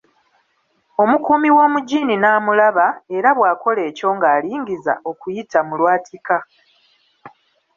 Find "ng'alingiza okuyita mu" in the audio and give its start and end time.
4.15-5.73